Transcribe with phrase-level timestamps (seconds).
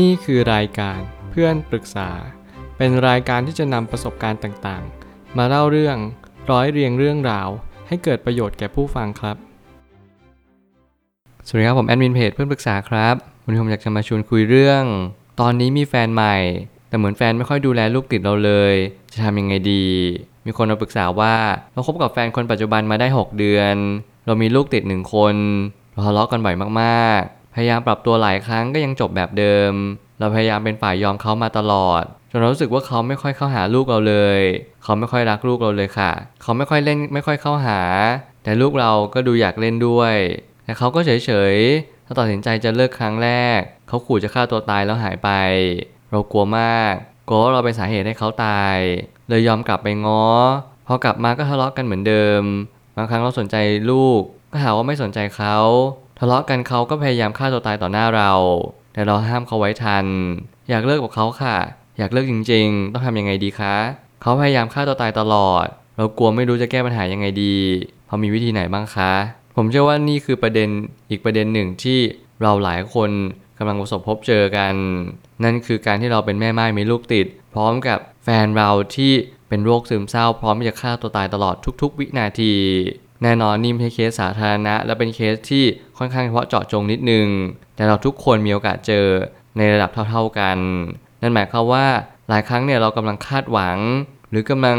[0.00, 2.10] นี่คือรายการเพื่อนปรึกษา
[2.76, 5.96] เป็นรายการที่จะนำประสบการณ์ต่างๆ มาเล่าเรื่อง
[6.50, 7.48] ร้อยเรียงเรื่องราว
[7.88, 9.36] ให้เกิดประโยชน์แก่ผู้ฟังครับ
[11.46, 14.84] สวัสดีครับ ผมแอดมินเพจเพื่อนปรึกษาครับวันนี้ผมอยากจะมาชวนคุยเรื่อง
[15.40, 16.36] ตอนนี้มีแฟนใหม่
[16.88, 18.74] แต่เหมือนแฟนไม่ค่อยดูแลลูกติดเราเลย
[19.12, 19.86] จะทำยังไงดี
[20.46, 21.34] มีคนมาปรึกษาว่า
[21.72, 23.74] เราคบกับแฟนคนปัจจุบันมาได้ 6 เดือน
[24.26, 25.34] เรามีลูกติดหนึ่งคน
[25.92, 29.72] เราทะเลาะกันบ่อยมากๆ พยายามปรับตัวหลายครั้งก็ยังจบแบบเดิม
[30.18, 34.40] เราพยายามเป็นฝ่ายยอมเขามาตลอด จนเรารู้สึกว่าเขาไม่ค่อยเข้าหาลูกเราเลย
[34.82, 37.80] เขาไม่ค่อยรักลูกเราเลยค่ะ เขาไม่ค่อยเล่นไม่ค่อยเข้าหา
[38.44, 40.14] แต่ลูกเราก็ดูอยากเล่นด้วย
[40.64, 45.30] แต่เขาก็เฉยๆถ้าตัดสินใจจะเลิกครั้งแรก เขาขู่จะฆ่าตัวตายแล้วหายไป
[46.10, 46.92] เรากลัวมาก
[47.28, 48.76] กลัวว่าเราเป็นสาเหตุให้เขาตาย
[49.28, 50.26] เลยยอมกลับไปง้อ
[50.86, 52.42] พอกลับมาก็ทะเลาะกันเหมือนเดิม
[52.96, 53.56] บางครั้งเราสนใจ
[53.90, 54.20] ลูก
[54.52, 55.56] ก็หาว่าไม่สนใจเขา
[56.24, 58.32] ทะเลาะกันเขาก็พยายามฆ่าตัวตายต่อหน้าเรา
[58.92, 60.06] แต่เราห้ามเขาไว้ทัน
[60.70, 61.56] อยากเลิกกับเขาค่ะ
[61.98, 63.74] อยากเลิกจริง ๆ ต้องทำยังไงดีคะ
[64.22, 65.66] เขาพยายามฆ่าตัวตายตลอด
[65.96, 67.56] เรากลัวไม่รู้จะแก้ปัญหายังไงดี
[68.08, 69.12] พอมีวิธีไหนบ้างคะ
[69.56, 70.68] ผมเชื่อว่านี่คือประเด็น
[71.10, 71.98] อีกประเด็นหนึ่งที่
[72.42, 73.10] เราหลายคน
[73.58, 74.74] กำลังประสบพบเจอกัน
[75.44, 79.12] นั่นคือการที่เราเป็นแม่ไม้มีลูกติด พร้อมกับแฟนเราที่
[79.48, 82.52] เป็นโรคซึมเศร้า พร้อมที่จะฆ่าตัวตายตลอดทุก ๆ วินาที
[83.22, 85.64] แน่นอนนี่ไม่ใช่เคสสาธารณะ และเป็นเคสที่
[85.98, 87.26] ค่อนข้างเฉพาะเจาะจงนิดนึง
[87.76, 89.06] แต่เราทุกคนมีโอกาสเจอ
[89.56, 90.58] ในระดับเท่า ๆกัน
[91.22, 91.86] นั่นหมายความว่า
[92.28, 93.78] หลายครั้งเนี่ยเรากำลังคาดหวัง
[94.30, 94.78] หรือกำลัง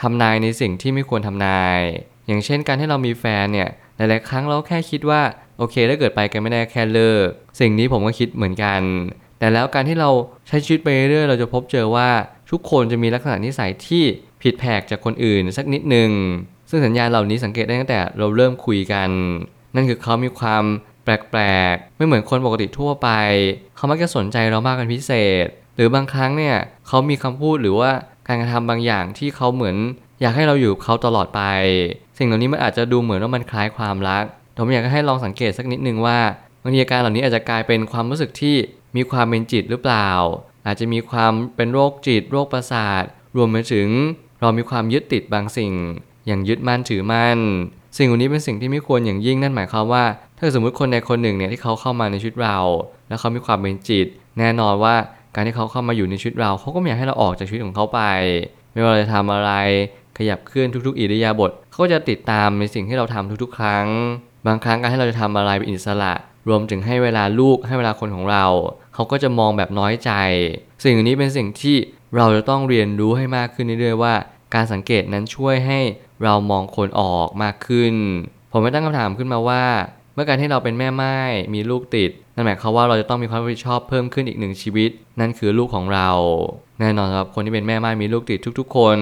[0.00, 1.80] ทำนายในสิ่งที่ไม่ควรทำนาย
[2.26, 5.22] อย่างเช่นการที่เรามีแฟนเนี่ยหลายๆครั้งเราแค่คิดว่า
[5.58, 7.26] โอเคถ้าเกิดไปกันไม่ได้แค่เลิก
[7.60, 8.80] สิ่งนี้ผมก็คิดเหมือนกัน
[9.38, 10.10] แต่แล้วการที่เรา
[10.48, 12.08] ใช้ชีวิตไปเรื่อยเราจะพบเจอว่า
[12.50, 14.04] ทุกคนจะมีลักษณะนิสัยที่
[14.42, 16.10] ผิดแผกจากคนอื่นสักนิดหนึ่ง
[16.70, 19.10] ซึ่งสัญญาณเหล่านี้สังเกตได้ตั้งแต่เราเริ่มคุยกัน
[19.74, 20.64] นั่นคือเขามีความ
[21.04, 23.08] แปลกๆ ไม่เหมือนคนปกติทั่วไป
[23.76, 25.12] เขามักจะสนใจเรามากเป็นพิเศ
[25.44, 27.90] ษ หรือบางครั้งเนี่ยเขามีคำพูดหรือว่า
[28.28, 29.76] การกระทำบางอย่างที่เขาเหมือน
[30.20, 31.42] อยากให้เราอยู่เขาตลอดไป
[32.18, 34.24] สิ่งเหล่านี้มันอาจจะดูเหมือนว่ามันคล้ายความรัก
[34.56, 36.18] ผมอยากให้ลองสังเกตสักนิดนึงว่า
[36.62, 38.56] บางทีอาการเหล่านี้อาจจะกลายเป็นความรู้สึกที่
[38.96, 40.10] มีความเป็นจิตหรือเปล่า
[40.66, 43.04] อาจจะมีความเป็นโรคจิต โรคประสาท
[43.36, 43.88] รวมไปถึง
[44.40, 45.72] เรามีความยึดติดบางสิ่ง
[46.26, 47.38] อย่างยึดมั่นถือมั่น
[47.96, 50.04] สิ่งเหล่านี้เป็นสิ่งที่ไม่ควรอย่างยิ่งนั่นหมายความว่า
[50.38, 52.58] ถ้าสมมุติคนใดคนหนึ่งเนี่ยที่เขาเข้ามาในชีวิตเรา
[53.08, 54.06] แล้วเขามีความเป็นจิต
[54.38, 54.94] แน่นอนว่า
[55.34, 58.00] การที่เขาเข้ามาอยู่ในชีวิตเราเขาก็ไม่อยากให้เราออกจากชีวิตของเขาไป
[58.72, 59.52] ไม่ว่าเราจะทำอะไร
[60.18, 63.86] ขยับเคลื่อนทุกๆ อิริยาบถเขาก็จะติดตามในสิ่งที่เราทำทุกๆ ครั้ง
[64.46, 66.12] บางครั้งการให้เราจะทำอะไรเป็นอิสระ
[66.48, 68.46] รวมถึงให้เวลาลูกให้เวลาคนของเรา
[68.94, 70.10] เขาก็จะมองแบบน้อยใจ
[70.84, 71.76] สิ่งนี้เป็นสิ่งที่
[72.16, 74.14] เราจะต้องเรียนรู้ให้มากขึ้นเรื่อยๆว่า
[74.54, 75.80] การสังเกตนั้นช่วยให้
[76.22, 77.94] เรามองคนออกมากขึ้น
[78.52, 79.64] ผมไม่ตั้งคำถามขึ้นมาว่า
[80.14, 81.16] เมื่อการที่เราเป็นแม่ไม้
[81.54, 86.10] มีลูกติด นั่นหมายความว่าเราจะต้องมีความรับผิดชอบเพิ่มขึ้นอีกหนึ่งชีวิต นั่นคือลูกของเรา
[86.80, 88.96] แน่นอนครับคนที่เป็นแม่ไม้มีลูกติดทุก ๆ คน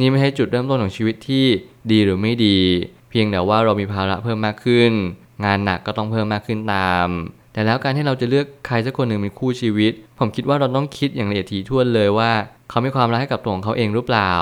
[0.00, 1.44] นี่ไม่ใช่จุดเริ่มต้นของชีวิตที่
[1.90, 2.58] ดีหรือไม่ดี
[3.10, 4.90] เพียงแต่ว่าเรามีภาระเพิ่มมากขึ้น
[5.44, 7.08] งานหนักก็ต้องเพิ่มมากขึ้นตาม
[7.52, 12.30] แต่แล้วการที่เราจะเลือกใครสักคนหนึ่งเป็นคู่ชีวิต ผมคิดว่าเราต้องคิดอย่างละเอียดถี่ถ้วนเลยว่า
[12.70, 14.32] เขามีความรักให้กับตัวของเขาเองหรือเปล่า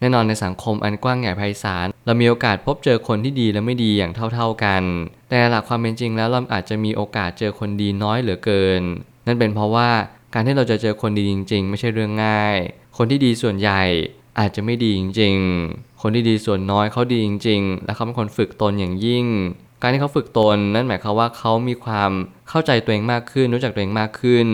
[0.00, 4.82] แน่นอนในสังคมอันกว้างใหญ่ไพศาลเรามีโอกาสพบเจอคนที่ดีและไม่ดีอย่างเท่าๆกัน
[5.30, 8.82] แต่หลักความเป็นจริงแล้วเราอาจจะมีโอกาสเจอคนดีน้อยเหลือเกิน
[9.26, 9.90] นั่นเป็นเพราะว่า
[10.34, 12.56] การที่เราจะเจอคนดีจริง ๆ ไม่ใช่เรื่องง่าย
[12.96, 13.82] คนที่ดีส่วนใหญ่
[14.38, 15.36] อาจจะไม่ดีจริง
[15.68, 19.26] ๆ คนที่ดีส่วนน้อยเขาดีจริง ๆ และเขาเป็นคนฝึกตนอย่างยิ่ง
[19.82, 22.10] การที่เขาฝึกตนนั่นหมายความว่าเขามีความ
[22.48, 24.46] เข้าใจตัวเองมากขึ้น รู้จักตัวเองมากขึ้น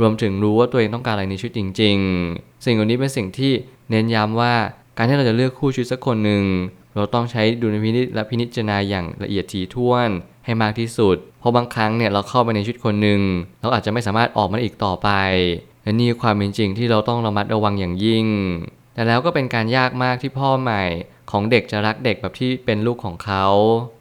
[0.00, 1.96] รวมถึงรู้ว่าตัวเองต้องการอะไรในชีวิตจริง
[2.30, 3.52] ๆ สิ่งเหล่านี้เป็นสิ่งที่
[3.90, 4.54] เน้นย้ำว่า
[4.96, 6.44] การที่เราจะเลือกคู่ชีวิตสักคนหนึ่ง
[6.96, 10.08] เราต้องใช้ดุลพินิจและพินิจนาอย่างละเอียดถี่ถ้วน
[10.44, 13.20] ให้มากที่สุด เพราะบางครั้งเนี่ยเราเข้าไปในชีวิตคนหนึ่ง
[13.60, 15.10] เราอาจจะไม่สามารถออกมาอีกต่อไป
[15.82, 18.26] และนี่ความเป็นจริงที่เราต้องระมัดระวังอย่างยิ่ง
[18.94, 20.82] แต่แล้วก็เป็นการยากมากที่พ่อใหม่
[21.30, 23.46] ของเด็กจะรักเด็กแบบที่เป็นลูกของเขา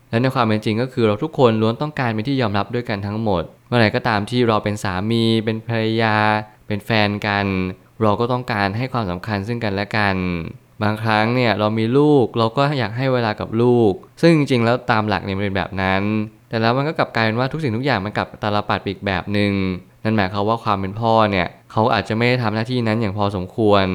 [0.10, 6.16] และในความเป็นจริงก็คือเราทุกคนล้วนต้องการเป็นที่ยอมรับด้วยกันทั้งหมด เมื่อไหร่ก็ตามที่เราเป็นสามี เป็นภรรยา
[6.68, 7.46] เป็นแฟนกัน
[8.02, 10.16] เราก็ต้องการให้ความสำคัญซึ่งกันและกัน
[10.84, 13.92] บางครั้งเนี่ยเรามีลูกเราก็อยากให้เวลากับลูก
[14.22, 16.04] ซึ่งจริงๆแล้วตามหลักเนี่ยมันเป็นแบบนั้น
[16.50, 19.54] แต่แล้วมันก็กลับกลายเป็นว่าทุกสิ่งทุกอย่างมันกลับตาลปัดปอีกแบบหนึ่ง
[20.04, 23.86] นั่นหมายความว่าความเป็นพ่อเนี่ยเขาอาจจะไม่ได้ทำหน้าที่นั้นอย่างพอสมควร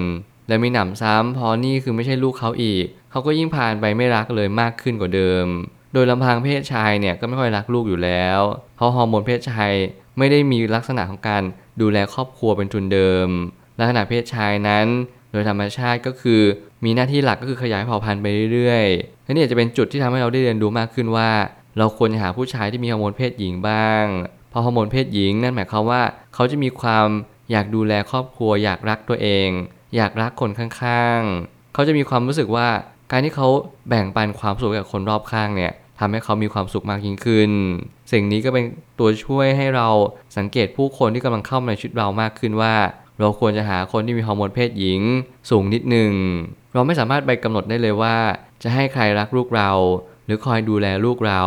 [0.49, 5.47] และมีหนำซ้ำพอนี่คือไม่ใช่ลูกเขาอีกเขาก็ยิ่งผ่านไปไม่รักเลยมากขึ้นกว่าเดิม
[5.93, 8.41] โดยลำพังเพศชายเนี่ยก็ไม่ค่อยรักลูกอยู่แล้ว
[8.77, 9.73] เพราะฮอร์โมนเพศชาย
[10.19, 11.43] ไม่ได้มีลักษณะของการ
[11.81, 13.29] ดูแลครอบครัวเป็นทุนเดิม
[13.79, 14.87] ลักษณะเพศชายนั้น
[15.37, 16.41] ดยธรรมชาติก็คือ
[16.85, 21.31] มีหน้าที่หลักก็คือขยายเผ่าพันธุ์ไปเรื่อยๆและนี่จะเป็นจุดที่ทำให้เราได้เรียนรู้มากขึ้นว่า
[21.79, 24.05] เราควรจะหาผู้ชายที่มีฮอร์โมนเพศหญิงบ้าง
[24.53, 26.03] พอฮอร์โมนเพศหญิงนั่นหมายความว่า
[26.35, 27.07] เขาจะมีความ
[27.51, 29.49] อยากดูแลครอบครัว อยากรักตัวเอง
[29.97, 32.69] อยากรักคนข้างๆ เขาจะมีความรู้สึกว่า
[33.13, 33.49] การที่เขา
[33.89, 37.51] แบ่งปันความสุขกับคนรอบข้างเนี่ยทำให้เขามีความสุขมากยิ่งขึ้น
[38.13, 38.65] สิ่งนี้ก็เป็น
[38.99, 39.89] ตัวช่วยให้เรา
[40.37, 42.75] สังเกตผู้คนที่กำลังเข้ามาในชีวิตเรามากขึ้นว่า
[43.21, 45.01] เราควรจะหาคนที่มีฮอร์โมนเพศหญิง
[45.51, 46.13] สูงนิดหนึ่ง
[46.75, 48.17] เราไม่สามารถไปกำหนดได้เลยว่า
[48.63, 49.71] จะให้ใครรักลูกเรา
[50.27, 51.43] หรือคอยดูแลลูกเรา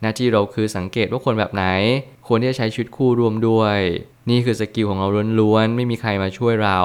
[0.00, 1.64] หน้าที่เราคือสังเกตว่าคนแบบไหน
[2.26, 3.78] ควรที่จะใช้ชีวิตคู่ร่วมด้วย
[4.30, 5.08] นี่คือสกิลของเรา
[5.40, 6.80] ล้วนๆ ไม่มีใครมาช่วยเรา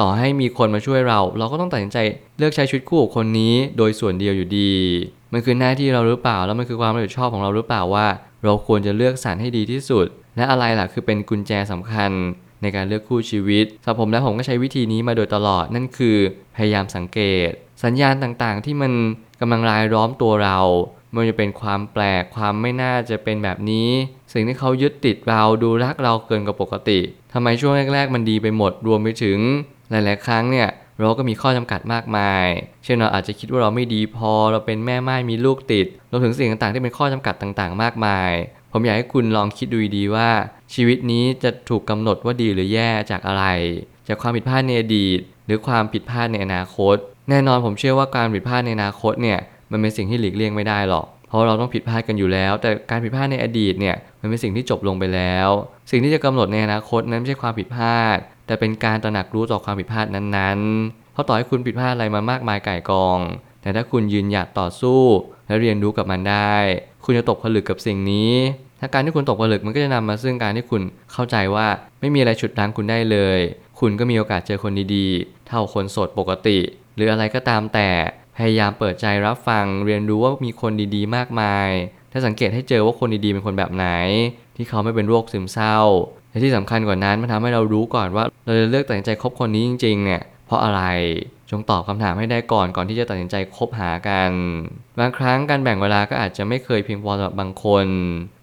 [0.00, 1.98] ต่อให้มีคนมาช่วยเรา เราก็ต้องตัดสินใจ
[2.38, 4.72] เลือกใช้ชีวิตคู่กับคนนี้โดยส่วนเดียวอยู่ดี
[5.32, 8.06] มันคือหน้าที่เราหรือเปล่า แล้วมันคือความรับผิดชอบของเราหรือเปล่าว่า
[8.44, 10.06] เราควรจะเลือกสรรให้ดีที่สุด
[10.36, 12.10] และอะไรล่ะคือเป็นกุญแจสำคัญ
[12.62, 16.16] ในการเลือกคู่ชีวิตสำหรับผมและผมก็ใช้วิธีนี้มาโดยตลอดนั่นคือ
[16.56, 17.50] พยายามสังเกต
[17.84, 18.92] สัญญาณต่างๆ ที่มัน
[19.40, 20.58] กำลังรายล้อมตัวเรา
[21.12, 23.88] ม่ว่าจะเป็นความแปลกความไม่น่าจะเป็นแบบนี้
[24.32, 27.00] สิ่งที่เขายึดติดเราดูรักเราเกินกว่าปกติ
[27.32, 29.38] ทำไมช่วงแรก ๆ มันดีไปหมดรวมไปถึง
[29.90, 30.68] หลายๆ ครั้งเนี่ย
[30.98, 32.46] เราก็มีข้อจำกัดมากมาย
[32.84, 38.32] เช่นเราอาจจะคิดว่าเราไม่ดีพอ เราเป็นแม่ไม้มีลูกติดรวมถึงสิ่งต่างๆ ที่เป็นข้อจำกัดต่างๆ มากมาย
[38.78, 40.28] ผมอยากให้คุณลองคิดดูดีว่า
[40.74, 43.44] ชีวิตนี้จะถูกกำหนดว่าดีหรือแย่จากอะไร
[44.08, 46.96] จากความผิดพลาดในอดีต หรือความผิดพลาดในอนาคต
[47.30, 49.38] แน่นอนผมเชื่อว่าการผิดพลาดในอนาคตเนี่ย
[49.70, 55.48] มันเป็นสิ่งที่หลีกเลี่ยงไม่ได้หรอก เพราะเราต้องผิดพลาดกันอยู่แล้ว แต่การผิดพลาดในอดีตเนี่ยมันเป็นสิ่งที่จบลงไปแล้ว
[55.90, 58.16] สิ่งที่จะกำหนดในอนาคตนั้นไม่ใช่ความผิดพลาด
[58.46, 63.18] แต่เป็นการตระหนักรู้ต่อความผิดพลาดนั้นๆ เพราะต่อให้คุณผิดพลาดอะไรมามากมายไก่กอง
[63.62, 65.02] แต่ถ้าคุณยืนหยัดต่อสู้
[65.46, 66.54] และเรียนรู้กับมันได้
[67.04, 68.32] คุณจะตกผลึกกับสิ่งนี้
[68.80, 70.82] ถ้าการที่คุณตกผลึกมันก็จะนำมาซึ่งการที่คุณ
[71.12, 71.66] เข้าใจว่า
[72.00, 73.40] ไม่มีอะไรฉุดรั้งคุณได้เลย
[73.80, 76.58] คุณก็มีโอกาสเจอคนดีๆ เท่าคนโสดปกติ
[76.94, 77.88] หรืออะไรก็ตามแต่
[78.36, 81.68] พยายามเปิดใจรับฟัง เรียนรู้ว่ามีคนดีๆ มากมาย
[82.12, 83.86] ถ้าสังเกตให้เจอว่าคนดีๆเป็นคนแบบไหน
[84.56, 85.78] ที่เขาไม่เป็นโรคซึมเศร้า
[86.30, 90.82] และที่สำคัญกว่านั้นมันทำให้เรารู้ก่อนว่าเราจะเลือกตัดสินใจคบคนนี้จริงๆเนี่ย เพราะอะไร
[91.50, 94.30] จงตอบคำถามให้ได้ก่อนก่อนที่จะตัดสินใจคบหากัน
[94.98, 97.86] บางครั้งการแบ่งเวลาก็อาจจะไม่เคยเพียงพอสำหรับบางคน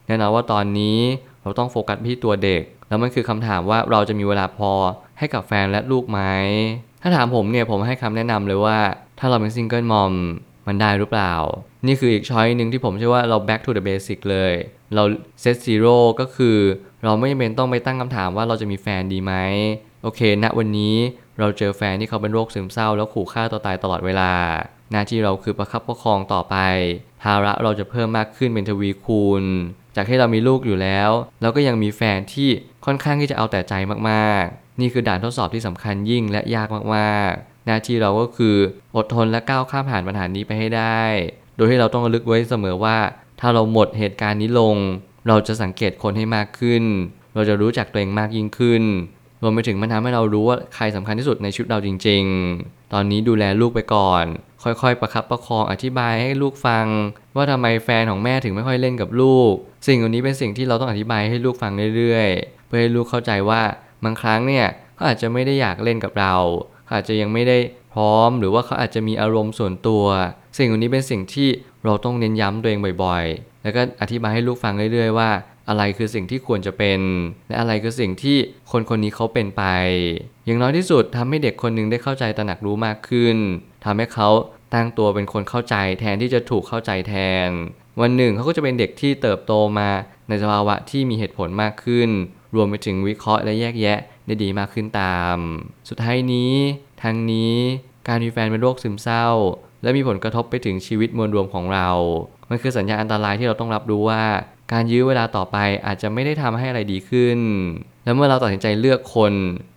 [0.08, 1.00] แน่นอนว่าตอนนี้
[1.42, 4.72] เราต้องโฟกัสที่ตัวเด็ก แล้วมันคือคำถามว่าเราจะมีเวลาพอ
[5.20, 6.22] ให้กับแฟนและลูกไหม
[7.02, 8.78] ถ้าถามผมเนี่ยผมให้คำแนะนำเลยว่า
[9.20, 10.14] ถ้าเราเป็นซิงเกิลมอม
[10.68, 11.34] มันได้หรือเปล่า
[11.88, 14.54] นี่คืออีกช้อยหนึ่งที่ผมเชื่อว่าเรา back to the basic เลย
[14.96, 15.04] เรา
[15.44, 16.58] set zero ก็คือ
[17.04, 19.34] เราไม่จำเป็นต้องไปตั้งคำถามว่าเราจะมีแฟนดีไหม
[20.04, 20.96] โอเคณวันนี้
[21.40, 24.32] เราเจอแฟนที่เขาเป็นโรคซึมเศร้า แล้วขู่ฆ่าตัวตายตลอดเวลา
[24.92, 26.56] หน้าที่เราคือประคับประคองต่อไป
[27.22, 29.44] ภาระเราจะเพิ่มมากขึ้นเป็นทวีคูณ
[29.96, 31.10] จากที่เรามีลูกอยู่แล้ว
[31.42, 32.50] เราก็ยังมีแฟนที่
[32.86, 33.74] ค่อนข้างที่จะเอาแต่ใจ
[34.10, 38.56] มากๆ นี่คือด่านทดสอบที่สำคัญยิ่งและยากมากๆ หน้าที่เราก็คือ
[38.96, 41.02] อดทนและก้าวข้ามผ่านปัญหานี้ไปให้ได้
[41.56, 42.98] โดยที่เราต้องระลึกไว้เสมอว่า
[43.40, 44.78] ถ้าเราหมดเหตุการณ์นี้ลง
[45.28, 46.84] เราจะสังเกตคนให้มากขึ้น
[47.36, 48.84] เราจะรู้จักตัวเองมากยิ่งขึ้น
[49.42, 52.24] รวมไปถึงมันทำให้เรารู้ว่าใครสำคัญที่สุดในชีวิตเราจริง
[52.60, 54.26] ๆ ตอนนี้ดูแลลูกไปก่อน
[54.64, 56.86] ค่อยๆ ประคับประคองอธิบายให้ลูกฟัง
[57.36, 59.54] ว่าทำไมแฟนของแม่ถึงไม่ค่อยเล่นกับลูก
[59.88, 63.62] สิ่งเหล่านี้เป็นสิ่งที่เราต้องอธิบายให้ลูกฟังเรื่อยๆ เพื่อให้ลูกเข้าใจว่า
[64.04, 64.66] บางครั้งเนี่ย
[64.96, 66.36] เขาอาจจะไม่ได้อยากเล่นกับเรา
[66.86, 67.58] เขาอาจจะยังไม่ได้
[67.94, 70.06] พร้อม หรือว่าเขาอาจจะมีอารมณ์ส่วนตัว
[70.58, 71.50] สิ่งเหล่านี้เป็นสิ่งที่
[71.86, 75.30] เราต้องเน้นย้ำตัวเองบ่อยๆ แล้วก็อธิบายให้ลูกฟังเรื่อยๆ ว่า
[75.70, 77.00] อะไรคือสิ่งที่ควรจะเป็น
[77.48, 78.38] และอะไรคือสิ่งที่
[78.72, 79.64] คนคนนี้เขาเป็นไป
[80.46, 83.38] อย่างน้อยที่สุดทำให้เด็กคนหนึงได้เข้าใจตระหนักรู้มากขึ้น
[83.86, 84.30] ทำให้เขา
[84.74, 87.14] ตั้งตัวเป็นคนเข้าใจแทนที่จะถูกเข้าใจแท
[87.48, 87.50] น
[88.02, 89.90] วันหนึ่งเขาก็จะเป็นเด็กที่เติบโตมา
[90.30, 92.10] ในสภาวะที่มีเหตุผลมากขึ้น
[92.56, 95.38] รวมไปถึงวิเคราะห์และแยกแยะได้ดีมากขึ้นตาม
[95.90, 96.54] สุดท้ายนี้
[97.04, 97.56] ทั้งนี้
[98.08, 99.28] การมีแฟนเป็นโรคซึมเศร้า
[99.84, 101.90] และมีผลกระทบไปถึงชีวิตมวลรวมของเรา
[102.50, 104.24] มันคือสัญญาณอันตรายที่เราต้องรับรู้ว่า
[104.74, 107.40] การยื้อเวลาต่อไปอาจจะไม่ได้ทำให้อะไรดีขึ้น
[108.04, 109.34] และเมื่อเราตัดสินใจเลือกคน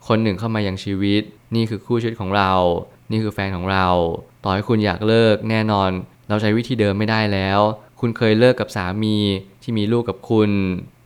[0.08, 1.22] คนหนึ่งเข้ามายังชีวิต
[1.54, 2.52] นี่คือคู่ชีวิตของเรา
[3.10, 3.86] นี่คือแฟนของเรา
[4.44, 5.90] ต่อให้คุณอยากเลิกแน่นอน
[6.28, 7.60] เราใช้วิธีเดิมไม่ได้แล้ว
[8.00, 9.16] คุณเคยเลิกกับสามี
[9.62, 10.50] ที่มีลูกกับคุณ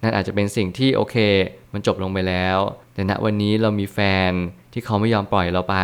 [0.03, 1.17] นั่นอาจจะเป็นสิ่งที่โอเค
[1.73, 2.59] มันจบลงไปแล้ว
[2.95, 3.99] แต่ณวันนี้เรามีแฟ
[4.31, 4.33] น
[4.73, 5.77] ที่เขาไม่ยอมปล่อยเราไป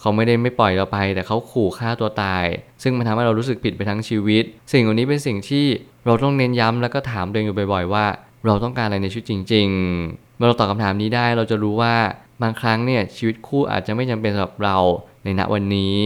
[0.00, 2.44] เขาไม่ได้ไม่ปล่อยเราไป แต่เขาขู่ฆ่าตัวตาย
[2.82, 5.66] ซึ่งมันทำให้เรารู้สึกผิดไปทั้งชีวิต สิ่งเหล่านี้เป็นสิ่งที่
[6.06, 8.04] เราต้องเน้นย้ำแล้วก็ถามตัวเองอยู่บ่อย ๆ ว่า
[8.46, 9.68] เราต้องการอะไรในชีวิตจริง
[10.02, 11.94] ๆ เมื่อเราตอบคำถามนี้ได้เราจะรู้ว่า
[12.42, 14.78] บางครั้งเนี่ยชีวิตคู่อาจจะไม่จำเป็นสำหรับเรา
[15.24, 15.98] ในณวันนี้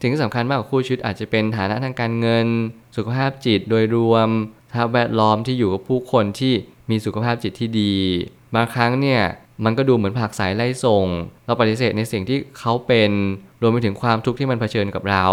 [0.00, 2.46] สิ่งที่สำคัญมากกว่าคู่ชีวิตอาจจะเป็นฐานะทางการเงิน
[2.96, 4.28] สุขภาพจิตโดยรวม
[4.70, 6.54] สภาพแวดล้อมที่อยู่กับผู้คนที่
[6.90, 7.94] มีสุขภาพจิตที่ดี
[8.54, 9.22] บางครั้งเนี่ย
[9.64, 11.06] มันก็ดูเหมือนผักสายไล่ส่ง
[11.46, 13.10] เราปฏิเสธในสิ่งที่เขาเป็น
[13.62, 15.26] รวมไปถึงความทุกข์ที่มันเผชิญกับเรา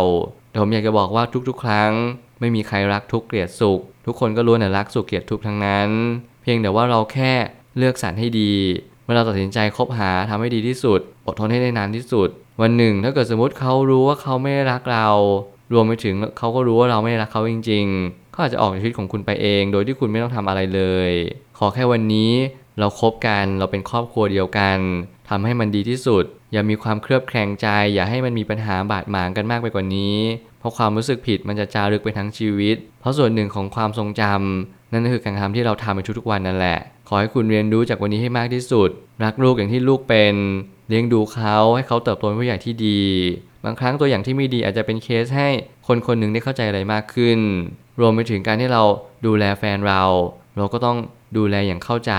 [0.50, 1.92] แต่ผมอยากจะบอกว่าทุกๆ ครั้ง
[2.40, 5.90] ไม่มีใครรักทุกเกลียดสุข ทุกคนก็ล้วนแต่รักสุขเกลียดทุกข์ทั้งนั้น
[6.42, 7.34] เพียงแต่ว่าเราแค่
[7.78, 8.54] เลือกสรรให้ดี
[9.04, 12.30] เมื่อเราตัดสินใจคบหาทำให้ดีที่สุดอดทนให้ได้นานที่สุด
[12.62, 15.08] วันหนึ่ง ถ้าเกิดสมมติเขารู้ว่าเขาไม่รักเรา
[15.74, 21.12] รวมไปถึงเขาก็รู้ว่าเราไม่รักเขาจริง ๆ เขาอาจจะออกจากชีวิตของคุณไปเอง โดยที่คุณไม่ต้องทำอะไรเลย
[21.58, 22.32] ขอแค่วันนี้
[22.80, 24.78] เราคบกันเราเป็นครอบครัวเดียวกัน
[25.30, 30.18] ทำให้มันดีที่สุด อย่ามีความเครือบแคลงใจ อย่าให้มันมีปัญหาบาดหมางกันมากไปกว่านี้
[30.60, 38.90] เพราะความรู้สึกผิดมันจะจารึกไปทั้งชีวิต เพราะส่วนหนึ่งของความทรงจำนั่นก็คือการกระทำที่เราทำในทุกๆวันนั่นแหละ ขอให้คุณเรียนรู้จากวันนี้ให้มากที่สุด
[39.24, 40.36] รักลูกอย่างที่ลูกเป็น
[40.90, 43.02] เลี้ยงดูเขาให้เขาเติบโตเป็นผู้ใหญ่ที่ดี
[43.64, 45.50] บางครั้งตัวอย่างที่ไม่ดีอาจจะเป็นเคสให้
[45.88, 47.40] คนคนหนึ่งได้เข้าใจอะไรมากขึ้น
[48.00, 48.84] รวมไปถึงการที่เรา
[49.26, 50.04] ดูแลแฟนเรา
[50.58, 50.98] เราก็ต้อง
[51.38, 52.14] ดูแลอย่างเข้าใจ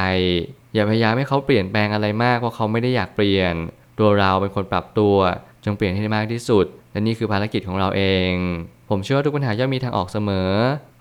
[0.75, 3.55] อย่าพยายามให้เขาเปลี่ยนแปลงอะไรมากเพราะเขาไม่ได้อยากเปลี่ยน
[3.99, 5.16] ตัวเราเป็นคนปรับตัว
[5.64, 8.33] จงเปลี่ยนให้ได้มากที่สุด และนี่คือภารกิจของเราเอง
[8.90, 10.50] ผมเชื่อว่าทุกปัญหาย่อมมีทางออกเสมอ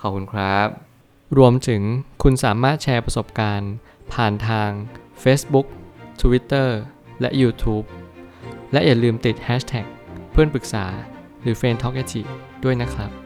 [0.01, 0.67] ขอบคุณครับ
[1.37, 1.81] รวมถึง
[2.23, 3.73] คุณสามารถแชร์ประสบการณ์
[4.13, 4.69] ผ่านทาง
[5.23, 5.67] Facebook
[6.21, 6.69] Twitter
[7.21, 7.85] และ YouTube
[8.71, 9.85] และอย่าลืมติด Hashtag
[10.31, 10.85] เพื่อนปรึกษา
[11.41, 11.95] หรือ f r ร e n d t a l k
[12.63, 13.24] ด้วยนะครับ